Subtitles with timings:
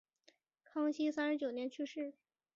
[0.63, 2.15] 康熙三十九年去世。